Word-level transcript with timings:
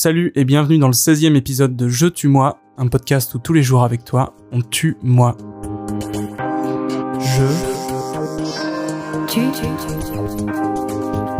Salut 0.00 0.30
et 0.36 0.44
bienvenue 0.44 0.78
dans 0.78 0.86
le 0.86 0.92
16e 0.92 1.34
épisode 1.34 1.74
de 1.74 1.88
Je 1.88 2.06
tue 2.06 2.28
moi, 2.28 2.60
un 2.76 2.86
podcast 2.86 3.34
où 3.34 3.40
tous 3.40 3.52
les 3.52 3.64
jours 3.64 3.82
avec 3.82 4.04
toi, 4.04 4.36
on 4.52 4.62
tue 4.62 4.96
moi. 5.02 5.36
Je 7.18 7.48
Tu, 9.26 9.40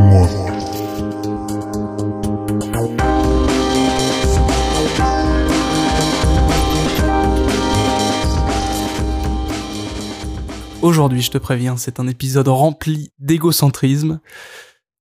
Moi. 0.00 0.28
Aujourd'hui, 10.82 11.22
je 11.22 11.30
te 11.30 11.38
préviens, 11.38 11.76
c'est 11.76 12.00
un 12.00 12.08
épisode 12.08 12.48
rempli 12.48 13.12
d'égocentrisme. 13.20 14.18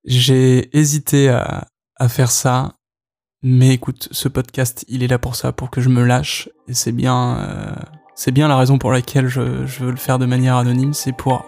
J'ai 0.06 0.78
hésité 0.78 1.30
à, 1.30 1.68
à 1.96 2.08
faire 2.08 2.30
ça, 2.30 2.77
mais 3.50 3.70
écoute, 3.70 4.10
ce 4.12 4.28
podcast, 4.28 4.84
il 4.90 5.04
est 5.04 5.08
là 5.08 5.20
pour 5.20 5.38
ça, 5.38 5.54
pour 5.54 5.70
que 5.70 5.80
je 5.80 5.88
me 5.88 6.04
lâche, 6.04 6.50
et 6.68 6.74
c'est 6.74 6.92
bien, 6.92 7.38
euh, 7.38 8.36
la 8.36 8.58
raison 8.58 8.78
pour 8.78 8.92
laquelle 8.92 9.30
je, 9.30 9.40
veux 9.40 9.92
le 9.92 9.96
faire 9.96 10.20
de 10.20 10.26
manière 10.26 10.58
anonyme, 10.58 10.94
c'est 10.94 11.14
pour 11.14 11.46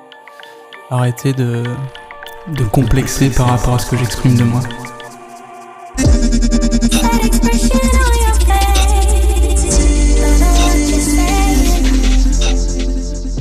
arrêter 0.89 1.33
de, 1.33 1.61
de 2.55 2.63
complexer 2.63 3.29
par 3.29 3.47
rapport 3.47 3.73
à 3.73 3.79
ce 3.79 3.91
que 3.91 3.97
j'exprime 3.97 4.37
de 4.37 4.43
moi. 4.45 4.61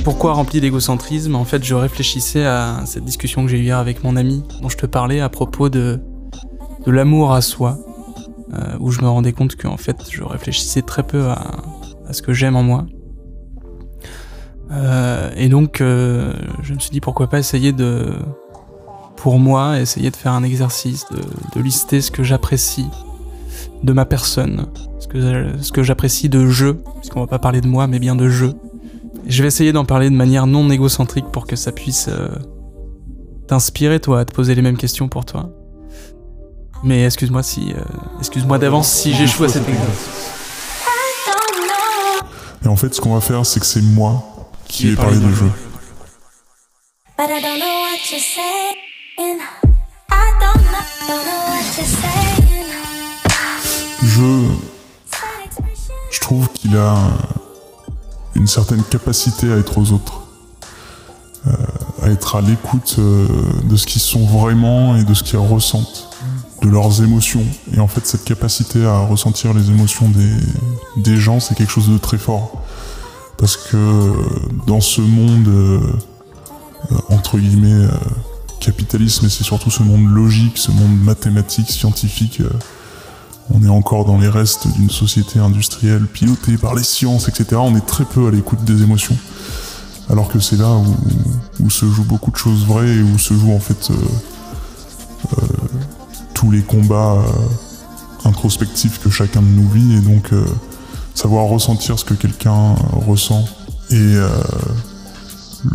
Pourquoi 0.02 0.32
rempli 0.32 0.60
d'égocentrisme 0.60 1.36
En 1.36 1.44
fait, 1.44 1.62
je 1.62 1.76
réfléchissais 1.76 2.44
à 2.44 2.82
cette 2.86 3.04
discussion 3.04 3.44
que 3.44 3.50
j'ai 3.52 3.58
eue 3.58 3.62
hier 3.62 3.78
avec 3.78 4.02
mon 4.02 4.16
ami, 4.16 4.42
dont 4.60 4.68
je 4.68 4.76
te 4.76 4.86
parlais 4.86 5.20
à 5.20 5.28
propos 5.28 5.68
de, 5.68 6.00
de 6.84 6.90
l'amour 6.90 7.32
à 7.32 7.40
soi, 7.40 7.78
euh, 8.54 8.76
où 8.80 8.90
je 8.90 9.00
me 9.00 9.08
rendais 9.08 9.32
compte 9.32 9.56
qu'en 9.56 9.76
fait, 9.76 9.96
je 10.10 10.22
réfléchissais 10.22 10.82
très 10.82 11.02
peu 11.02 11.28
à, 11.28 11.62
ce 12.10 12.22
que 12.22 12.32
j'aime 12.32 12.56
en 12.56 12.62
moi. 12.62 12.86
Euh, 14.70 15.30
et 15.36 15.48
donc, 15.48 15.80
euh, 15.80 16.32
je 16.62 16.74
me 16.74 16.78
suis 16.78 16.90
dit 16.90 17.00
pourquoi 17.00 17.28
pas 17.28 17.38
essayer 17.38 17.72
de, 17.72 18.14
pour 19.16 19.38
moi, 19.38 19.80
essayer 19.80 20.10
de 20.10 20.16
faire 20.16 20.32
un 20.32 20.42
exercice, 20.42 21.06
de, 21.10 21.20
de 21.54 21.62
lister 21.62 22.00
ce 22.00 22.10
que 22.10 22.22
j'apprécie 22.22 22.86
de 23.82 23.92
ma 23.92 24.04
personne, 24.04 24.66
ce 24.98 25.08
que, 25.08 25.52
ce 25.60 25.72
que 25.72 25.82
j'apprécie 25.82 26.28
de 26.28 26.46
je, 26.46 26.70
puisqu'on 26.70 27.20
va 27.20 27.26
pas 27.26 27.38
parler 27.38 27.60
de 27.60 27.68
moi, 27.68 27.86
mais 27.86 27.98
bien 27.98 28.16
de 28.16 28.28
je. 28.28 28.46
Je 29.26 29.42
vais 29.42 29.48
essayer 29.48 29.72
d'en 29.72 29.84
parler 29.84 30.10
de 30.10 30.14
manière 30.14 30.46
non 30.46 30.70
égocentrique 30.70 31.26
pour 31.32 31.46
que 31.46 31.56
ça 31.56 31.72
puisse 31.72 32.08
euh, 32.08 32.28
t'inspirer 33.46 34.00
toi, 34.00 34.20
à 34.20 34.24
te 34.24 34.34
poser 34.34 34.54
les 34.54 34.62
mêmes 34.62 34.76
questions 34.76 35.08
pour 35.08 35.24
toi. 35.24 35.50
Mais 36.82 37.04
excuse-moi 37.04 37.42
si, 37.42 37.72
euh, 37.72 37.80
excuse-moi 38.20 38.58
d'avance 38.58 38.88
si 38.90 39.14
j'échoue 39.14 39.44
à 39.44 39.48
cet 39.48 39.68
exercice. 39.68 40.32
Et 42.64 42.68
en 42.68 42.76
fait, 42.76 42.94
ce 42.94 43.00
qu'on 43.00 43.14
va 43.14 43.20
faire, 43.20 43.44
c'est 43.46 43.60
que 43.60 43.66
c'est 43.66 43.82
moi 43.82 44.24
qui 44.66 44.90
vais 44.90 44.96
parler 44.96 45.18
de 45.18 45.32
jeu. 45.32 45.50
but 47.16 47.24
I 47.28 47.40
don't 47.42 47.58
know 47.58 47.66
what 47.66 47.98
you're 48.12 48.20
saying. 48.20 48.76
I 49.18 49.30
don't 50.40 50.62
know, 50.62 50.84
don't 51.08 51.24
know 51.24 51.40
what 51.48 51.76
you're 51.76 51.86
saying. 51.86 52.66
Jeu, 54.04 54.48
That 55.10 55.44
expression. 55.46 55.94
je 56.12 56.20
trouve 56.20 56.48
qu'il 56.50 56.76
a 56.76 56.94
une 58.36 58.46
certaine 58.46 58.82
capacité 58.84 59.52
à 59.52 59.56
être 59.56 59.78
aux 59.78 59.90
autres. 59.92 60.22
Euh, 61.46 61.52
à 62.02 62.10
être 62.10 62.36
à 62.36 62.40
l'écoute 62.40 62.96
euh, 62.98 63.26
de 63.64 63.76
ce 63.76 63.86
qu'ils 63.86 64.00
sont 64.02 64.24
vraiment 64.26 64.96
et 64.96 65.04
de 65.04 65.14
ce 65.14 65.22
qu'ils 65.22 65.38
ressentent, 65.38 66.07
de 66.62 66.68
leurs 66.68 67.02
émotions. 67.02 67.44
Et 67.74 67.80
en 67.80 67.88
fait, 67.88 68.06
cette 68.06 68.24
capacité 68.24 68.84
à 68.84 69.00
ressentir 69.00 69.54
les 69.54 69.70
émotions 69.70 70.10
des, 70.96 71.16
gens, 71.16 71.40
c'est 71.40 71.54
quelque 71.54 71.70
chose 71.70 71.88
de 71.88 71.98
très 71.98 72.18
fort. 72.18 72.62
Parce 73.36 73.56
que 73.56 74.12
dans 74.66 74.80
ce 74.80 75.00
monde, 75.00 75.46
euh, 75.48 75.80
entre 77.08 77.38
guillemets, 77.38 77.86
euh, 77.86 77.90
capitaliste, 78.60 79.22
mais 79.22 79.28
c'est 79.28 79.44
surtout 79.44 79.70
ce 79.70 79.82
monde 79.82 80.12
logique, 80.12 80.58
ce 80.58 80.72
monde 80.72 80.98
mathématique, 81.00 81.70
scientifique, 81.70 82.40
euh, 82.40 82.50
on 83.50 83.64
est 83.64 83.70
encore 83.70 84.04
dans 84.04 84.18
les 84.18 84.28
restes 84.28 84.68
d'une 84.76 84.90
société 84.90 85.38
industrielle 85.38 86.06
pilotée 86.06 86.58
par 86.58 86.74
les 86.74 86.82
sciences, 86.82 87.28
etc. 87.28 87.56
On 87.56 87.74
est 87.76 87.86
très 87.86 88.04
peu 88.04 88.26
à 88.26 88.30
l'écoute 88.30 88.62
des 88.64 88.82
émotions. 88.82 89.16
Alors 90.10 90.28
que 90.28 90.38
c'est 90.38 90.56
là 90.56 90.76
où, 91.60 91.70
se 91.70 91.86
jouent 91.86 92.04
beaucoup 92.04 92.30
de 92.30 92.36
choses 92.36 92.66
vraies 92.66 92.96
et 92.96 93.02
où 93.02 93.18
se 93.18 93.32
jouent 93.32 93.54
en 93.54 93.60
fait 93.60 93.90
tous 96.38 96.52
les 96.52 96.62
combats 96.62 97.16
euh, 97.16 98.28
introspectifs 98.28 99.00
que 99.00 99.10
chacun 99.10 99.42
de 99.42 99.48
nous 99.48 99.68
vit 99.68 99.96
et 99.96 100.00
donc 100.00 100.32
euh, 100.32 100.44
savoir 101.12 101.46
ressentir 101.46 101.98
ce 101.98 102.04
que 102.04 102.14
quelqu'un 102.14 102.76
ressent 102.92 103.44
et 103.90 103.96
euh, 103.96 104.28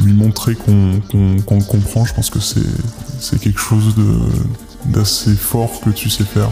lui 0.01 0.13
montrer 0.13 0.55
qu'on 0.55 1.01
le 1.13 1.63
comprend, 1.65 2.05
je 2.05 2.13
pense 2.13 2.29
que 2.29 2.39
c'est 2.39 3.39
quelque 3.41 3.59
chose 3.59 3.93
d'assez 4.85 5.35
fort 5.35 5.81
que 5.83 5.89
tu 5.89 6.09
sais 6.09 6.23
faire. 6.23 6.49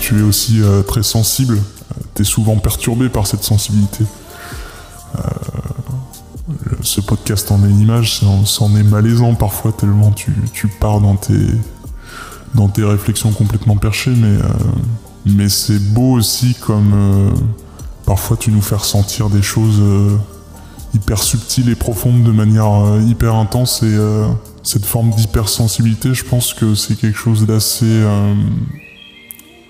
Tu 0.00 0.18
es 0.18 0.22
aussi 0.22 0.60
euh, 0.60 0.82
très 0.82 1.04
sensible, 1.04 1.60
tu 2.16 2.22
es 2.22 2.24
souvent 2.24 2.56
perturbé 2.56 3.08
par 3.08 3.28
cette 3.28 3.44
sensibilité. 3.44 4.04
Podcast 7.26 7.50
en 7.50 7.64
une 7.64 7.80
image, 7.80 8.20
c'en 8.44 8.76
est 8.76 8.84
malaisant 8.84 9.34
parfois 9.34 9.72
tellement 9.72 10.12
tu, 10.12 10.30
tu 10.52 10.68
pars 10.68 11.00
dans 11.00 11.16
tes, 11.16 11.34
dans 12.54 12.68
tes 12.68 12.84
réflexions 12.84 13.32
complètement 13.32 13.76
perchées, 13.76 14.12
mais, 14.12 14.28
euh, 14.28 14.48
mais 15.24 15.48
c'est 15.48 15.80
beau 15.92 16.12
aussi 16.12 16.54
comme 16.54 16.92
euh, 16.94 17.30
parfois 18.04 18.36
tu 18.36 18.52
nous 18.52 18.60
fais 18.62 18.76
ressentir 18.76 19.28
des 19.28 19.42
choses 19.42 19.80
euh, 19.80 20.16
hyper 20.94 21.20
subtiles 21.20 21.68
et 21.68 21.74
profondes 21.74 22.22
de 22.22 22.30
manière 22.30 22.70
hyper 23.04 23.34
intense 23.34 23.82
et 23.82 23.98
cette 24.62 24.84
forme 24.84 25.10
d'hypersensibilité, 25.10 26.14
je 26.14 26.24
pense 26.24 26.54
que 26.54 26.76
c'est 26.76 26.94
quelque 26.94 27.18
chose 27.18 27.44
d'assez 27.44 28.04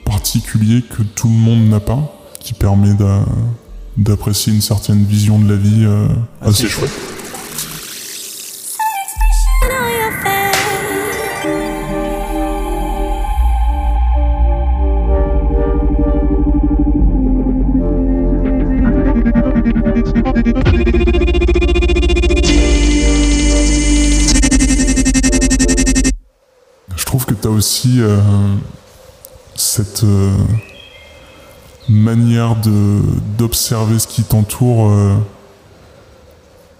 particulier 0.04 0.82
que 0.82 1.02
tout 1.02 1.28
le 1.28 1.34
monde 1.34 1.68
n'a 1.70 1.80
pas, 1.80 2.12
qui 2.38 2.52
permet 2.52 2.92
d'a- 2.92 3.24
d'apprécier 3.96 4.52
une 4.52 4.60
certaine 4.60 5.04
vision 5.04 5.38
de 5.38 5.48
la 5.48 5.56
vie 5.56 5.84
euh, 5.86 6.06
assez 6.42 6.68
chouette. 6.68 6.92
Euh, 28.00 28.18
cette 29.54 30.04
euh, 30.04 30.32
manière 31.88 32.56
de 32.56 33.00
d'observer 33.38 33.98
ce 33.98 34.06
qui 34.06 34.22
t'entoure 34.22 34.90
euh, 34.90 35.14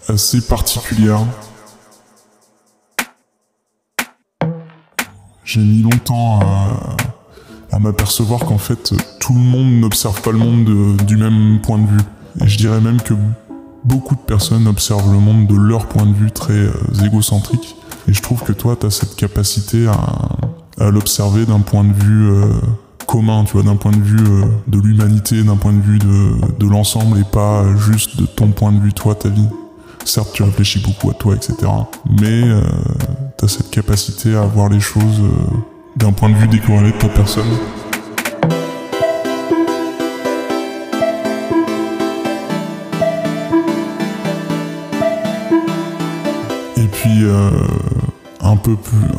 assez 0.09 0.41
particulière. 0.41 1.21
J'ai 5.45 5.61
mis 5.61 5.83
longtemps 5.83 6.41
à, 6.41 7.79
m'apercevoir 7.79 8.41
qu'en 8.41 8.57
fait 8.59 8.95
tout 9.21 9.35
le 9.35 9.39
monde 9.39 9.81
n'observe 9.81 10.21
pas 10.23 10.33
le 10.33 10.39
monde 10.39 10.65
de- 10.65 11.03
du 11.05 11.17
même 11.19 11.61
point 11.61 11.79
de 11.79 11.87
vue. 11.87 12.01
Et 12.41 12.49
je 12.49 12.57
dirais 12.57 12.81
même 12.81 13.01
que 13.03 13.13
beaucoup 13.85 14.15
de 14.15 14.21
personnes 14.21 14.67
observent 14.67 15.13
le 15.13 15.19
monde 15.19 15.47
de 15.47 15.55
leur 15.55 15.87
point 15.87 16.07
de 16.07 16.15
vue 16.15 16.31
très 16.33 16.69
égocentrique. 17.05 17.77
Et 18.09 18.15
je 18.15 18.23
trouve 18.23 18.43
que 18.43 18.53
toi, 18.53 18.77
tu 18.81 18.87
as 18.87 18.91
cette 18.91 19.15
capacité 19.15 19.87
à, 19.87 19.95
à 20.79 20.91
l'observer 20.91 21.47
d'un 21.47 21.61
point 21.61 21.85
de 21.85 21.93
vue 21.93 22.31
euh, 22.31 22.53
commun, 23.07 23.45
tu 23.45 23.53
vois, 23.53 23.63
d'un 23.63 23.77
point 23.77 23.93
de 23.93 24.03
vue 24.03 24.19
euh, 24.19 24.45
de 24.67 24.79
l'humanité, 24.79 25.43
d'un 25.43 25.57
point 25.57 25.73
de 25.73 25.81
vue 25.81 25.99
de, 25.99 26.59
de 26.59 26.67
l'ensemble 26.69 27.19
et 27.19 27.25
pas 27.25 27.65
juste 27.77 28.21
de 28.21 28.27
ton 28.27 28.49
point 28.49 28.73
de 28.73 28.81
vue, 28.81 28.93
toi, 28.93 29.15
ta 29.15 29.29
vie. 29.29 29.49
Certes, 30.05 30.31
tu 30.35 30.43
réfléchis 30.43 30.81
beaucoup 30.81 31.11
à 31.11 31.15
toi, 31.15 31.35
etc. 31.35 31.55
Mais 32.21 32.43
euh, 32.45 32.63
tu 33.39 33.45
as 33.45 33.49
cette 33.49 33.71
capacité 33.71 34.37
à 34.37 34.43
voir 34.43 34.69
les 34.69 34.81
choses 34.81 35.21
euh, 35.21 35.57
d'un 35.97 36.13
point 36.13 36.29
de 36.29 36.35
vue 36.35 36.49
décorrélé 36.49 36.93
de 36.93 36.99
ta 36.99 37.09
personne. 37.09 37.45
Et 46.77 46.87
puis, 46.89 47.25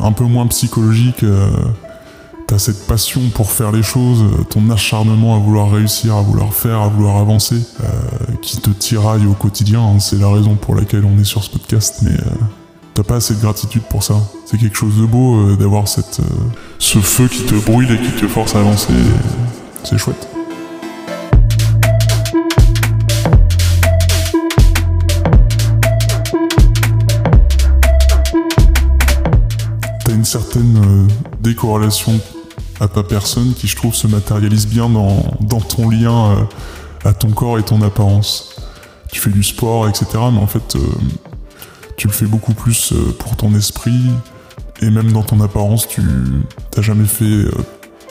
un 0.02 0.12
peu 0.12 0.24
moins 0.24 0.46
psychologique, 0.48 1.22
euh, 1.22 1.48
t'as 2.46 2.58
cette 2.58 2.86
passion 2.86 3.20
pour 3.34 3.50
faire 3.50 3.72
les 3.72 3.82
choses, 3.82 4.22
euh, 4.22 4.44
ton 4.44 4.68
acharnement 4.70 5.36
à 5.36 5.38
vouloir 5.38 5.70
réussir, 5.70 6.16
à 6.16 6.22
vouloir 6.22 6.52
faire, 6.52 6.80
à 6.80 6.88
vouloir 6.88 7.16
avancer, 7.16 7.60
euh, 7.82 7.86
qui 8.42 8.58
te 8.58 8.70
tiraille 8.70 9.26
au 9.26 9.34
quotidien. 9.34 9.80
hein. 9.80 9.98
C'est 10.00 10.18
la 10.18 10.28
raison 10.28 10.54
pour 10.54 10.74
laquelle 10.74 11.04
on 11.04 11.18
est 11.20 11.24
sur 11.24 11.42
ce 11.44 11.50
podcast. 11.50 12.00
Mais 12.02 12.16
t'as 12.94 13.02
pas 13.02 13.16
assez 13.16 13.34
de 13.34 13.40
gratitude 13.40 13.82
pour 13.82 14.02
ça. 14.02 14.14
C'est 14.46 14.58
quelque 14.58 14.76
chose 14.76 14.96
de 14.96 15.06
beau 15.06 15.56
d'avoir 15.56 15.88
cette, 15.88 16.20
ce 16.78 16.98
feu 16.98 17.28
qui 17.28 17.42
te 17.44 17.54
brûle 17.54 17.90
et 17.90 17.98
qui 17.98 18.12
te 18.12 18.26
force 18.26 18.54
à 18.54 18.60
avancer. 18.60 18.92
C'est 19.84 19.98
chouette. 19.98 20.37
Certaine 30.28 30.76
euh, 30.76 31.06
décorrélation 31.40 32.20
à 32.80 32.86
ta 32.86 33.02
personne 33.02 33.54
qui, 33.54 33.66
je 33.66 33.74
trouve, 33.74 33.94
se 33.94 34.06
matérialise 34.06 34.66
bien 34.66 34.88
dans, 34.88 35.60
ton 35.60 35.88
lien 35.88 36.32
euh, 36.32 36.44
à 37.04 37.14
ton 37.14 37.30
corps 37.30 37.58
et 37.58 37.62
ton 37.62 37.82
apparence. 37.82 38.60
Tu 39.10 39.20
fais 39.20 39.30
du 39.30 39.42
sport, 39.42 39.88
etc. 39.88 40.06
Mais 40.32 40.38
en 40.38 40.46
fait, 40.46 40.76
euh, 40.76 40.80
tu 41.96 42.06
le 42.06 42.12
fais 42.12 42.26
beaucoup 42.26 42.52
plus 42.52 42.92
pour 43.18 43.36
ton 43.36 43.54
esprit. 43.54 44.02
Et 44.80 44.90
même 44.90 45.10
dans 45.10 45.22
ton 45.22 45.40
apparence, 45.40 45.88
tu 45.88 46.02
t'as 46.70 46.82
jamais 46.82 47.06
fait 47.06 47.46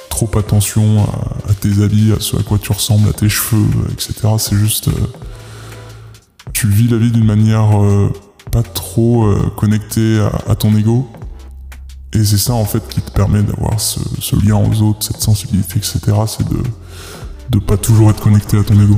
trop 0.09 0.29
attention 0.37 1.07
à, 1.47 1.53
tes 1.53 1.81
habits, 1.81 2.11
à 2.11 2.19
ce 2.19 2.35
à 2.35 2.43
quoi 2.43 2.57
tu 2.57 2.73
ressembles, 2.73 3.07
à 3.07 3.13
tes 3.13 3.29
cheveux, 3.29 3.69
etc. 3.93 4.13
C'est 4.37 4.57
juste. 4.57 4.89
tu 6.51 6.67
vis 6.67 6.89
la 6.89 6.97
vie 6.97 7.11
d'une 7.11 7.23
manière 7.23 7.69
pas 8.51 8.63
trop 8.63 9.33
connectée 9.55 10.19
à, 10.19 10.51
à 10.51 10.55
ton 10.55 10.75
ego. 10.75 11.07
Et 12.17 12.23
c'est 12.23 12.39
ça 12.39 12.53
en 12.53 12.65
fait 12.65 12.81
qui 12.89 12.99
te 12.99 13.11
permet 13.11 13.43
d'avoir 13.43 13.79
ce, 13.79 13.99
lien 14.43 14.55
aux 14.55 14.81
autres, 14.81 15.05
cette 15.05 15.21
sensibilité, 15.21 15.77
etc. 15.77 15.99
C'est 16.25 16.49
de 16.49 16.57
de 17.51 17.59
pas 17.59 17.77
toujours 17.77 18.09
être 18.09 18.21
connecté 18.21 18.57
à 18.57 18.63
ton 18.63 18.73
ego. 18.73 18.97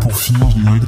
Pour 0.00 0.14
finir, 0.14 0.50
je 0.50 0.58
dirais 0.58 0.80
que 0.80 0.86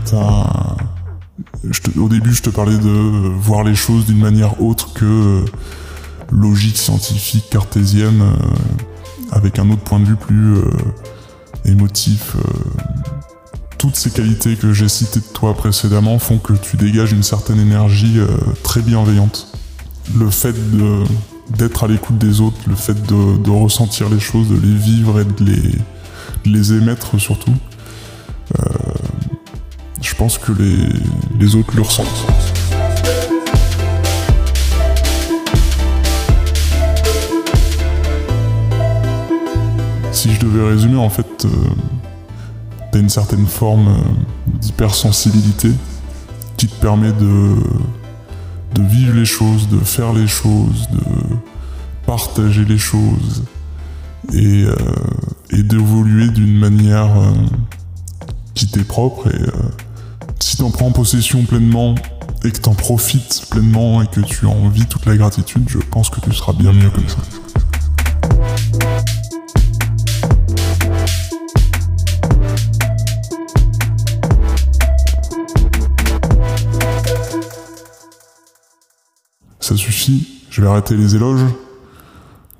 Au 1.99 2.11
début, 2.11 2.35
je 2.35 2.43
te 2.43 2.51
parlais 2.51 2.77
de 2.77 3.31
voir 3.39 3.65
les 3.65 3.75
choses 3.75 4.05
d'une 4.05 4.21
manière 4.21 4.61
autre 4.61 4.93
que 4.93 5.07
euh, 5.07 5.43
logique, 6.31 6.77
scientifique, 6.77 7.49
cartésienne, 7.49 8.21
euh, 8.21 8.35
avec 9.33 9.59
un 9.59 9.71
autre 9.71 9.83
point 9.83 10.01
de 10.01 10.05
vue 10.05 10.17
plus 10.17 10.57
euh, 10.57 10.71
émotif. 11.65 12.37
euh. 12.37 12.41
Toutes 13.79 13.97
ces 13.97 14.11
qualités 14.11 14.57
que 14.57 14.73
j'ai 14.73 14.89
citées 14.89 15.21
de 15.21 15.33
toi 15.35 15.55
précédemment 15.55 16.19
font 16.19 16.39
que 16.39 16.55
tu 16.55 16.77
dégages 16.77 17.13
une 17.13 17.23
certaine 17.23 17.61
énergie 17.61 18.19
euh, 18.19 18.29
très 18.63 18.81
bienveillante. 18.81 19.49
Le 20.17 20.31
fait 20.31 20.55
d'être 21.51 21.85
à 21.85 21.89
l'écoute 21.89 22.19
des 22.19 22.41
autres, 22.41 22.57
le 22.67 22.77
fait 22.77 22.95
de, 23.07 23.51
ressentir 23.51 24.09
les 24.09 24.21
choses, 24.21 24.49
de 24.49 24.57
les 24.57 24.75
vivre 24.75 25.21
et 25.21 25.25
de 25.25 25.45
les, 25.45 25.61
de 25.61 26.57
les 26.57 26.73
émettre 26.73 27.19
surtout, 27.19 27.55
euh, 28.59 28.65
je 30.01 30.15
pense 30.15 30.39
que 30.39 30.53
les, 30.53 30.89
les 31.39 31.55
autres 31.55 31.75
le 31.75 31.83
ressentent. 31.83 32.34
Si 40.25 40.33
je 40.33 40.41
devais 40.41 40.67
résumer, 40.67 40.97
en 40.97 41.11
fait, 41.11 41.45
euh, 41.45 41.49
t'as 42.91 42.99
une 42.99 43.11
certaine 43.11 43.47
forme 43.47 43.89
euh, 43.89 44.59
d'hypersensibilité 44.59 45.71
qui 46.57 46.67
te 46.67 46.81
permet 46.81 47.13
de, 47.13 47.57
vivre 48.81 49.15
les 49.15 49.27
choses, 49.27 49.69
de 49.69 49.79
faire 49.81 50.15
les 50.15 50.27
choses, 50.27 50.89
de 50.93 51.37
partager 52.07 52.65
les 52.65 52.79
choses 52.79 53.45
et, 54.33 54.65
euh, 54.65 54.75
d'évoluer 55.53 56.29
d'une 56.29 56.59
manière 56.59 57.11
qui 58.55 58.67
t'est 58.67 58.83
propre. 58.83 59.29
Et 59.29 59.43
si 60.41 60.57
t'en 60.57 60.71
prends 60.71 60.91
possession 60.91 61.43
pleinement 61.43 61.97
et 62.45 62.51
que 62.51 62.61
t'en 62.61 62.75
profites 62.75 63.43
pleinement 63.51 64.01
et 64.01 64.07
que 64.07 64.23
tu 64.23 64.47
en 64.47 64.71
vis 64.71 64.87
toute 64.87 65.05
la 65.05 65.19
gratitude, 65.19 65.65
je 65.69 65.81
pense 65.81 66.09
que 66.09 66.21
tu 66.21 66.33
seras 66.33 66.55
bien 66.55 66.73
mieux 66.73 66.89
comme 66.89 67.11
ça. 67.11 67.19
Ça 79.65 79.79
suffit, 79.79 80.43
je 80.51 80.61
vais 80.61 80.67
arrêter 80.69 80.95
les 80.95 81.17
éloges. 81.17 81.51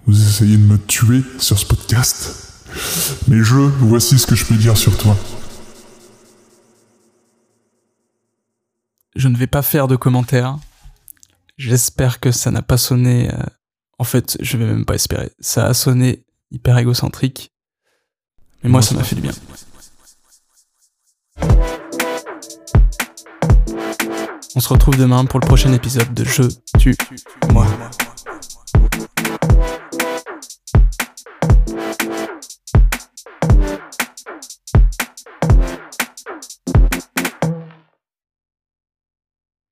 Vous 0.07 0.23
essayez 0.27 0.57
de 0.57 0.63
me 0.63 0.79
tuer 0.79 1.23
sur 1.39 1.59
ce 1.59 1.67
podcast. 1.67 2.63
Mais 3.29 3.43
je, 3.45 3.57
voici 3.57 4.19
ce 4.19 4.27
que 4.27 4.35
je 4.35 4.47
peux 4.47 4.55
dire 4.55 4.75
sur 4.79 4.97
toi. 4.97 5.15
Je 9.15 9.29
ne 9.29 9.37
vais 9.37 9.47
pas 9.47 9.61
faire 9.61 9.87
de 9.87 9.97
commentaires. 9.97 10.57
J'espère 11.59 12.21
que 12.21 12.31
ça 12.33 12.51
n'a 12.51 12.63
pas 12.63 12.79
sonné. 12.79 13.31
euh, 13.35 13.39
En 13.99 14.05
fait, 14.05 14.39
je 14.41 14.57
vais 14.57 14.65
même 14.65 14.87
pas 14.87 14.95
espérer. 14.95 15.31
Ça 15.41 15.67
a 15.67 15.75
sonné 15.75 16.25
hyper 16.53 16.79
égocentrique. 16.79 17.53
Mais 18.63 18.71
moi, 18.71 18.81
ça 18.81 18.95
m'a 18.95 19.05
fait 19.05 19.15
du 19.15 19.21
bien. 19.21 19.33
On 24.57 24.61
se 24.61 24.69
retrouve 24.69 24.97
demain 24.97 25.25
pour 25.25 25.41
le 25.41 25.47
prochain 25.47 25.73
épisode 25.73 26.15
de 26.15 26.25
Je, 26.25 26.43
tu, 26.79 26.97
moi. 27.53 27.67